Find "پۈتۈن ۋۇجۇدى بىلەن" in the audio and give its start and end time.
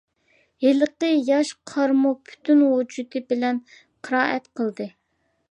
2.31-3.61